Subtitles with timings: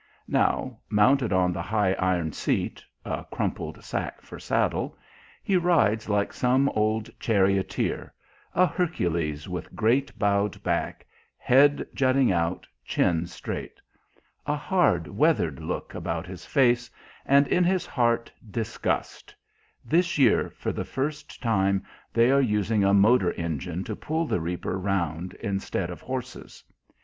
[0.27, 4.97] Now, mounted on the high iron seat (a crumpled sack for saddle),
[5.43, 8.11] he rides like some old charioteer,
[8.55, 11.05] a Hercules with great bowed back,
[11.37, 13.79] head jutting out, chin straight;
[14.47, 16.89] a hard, weathered look about his face,
[17.23, 19.35] and in his heart disgust
[19.85, 24.41] this year, for the first time, they are using a motor engine to pull the
[24.41, 26.63] reaper round instead of horses.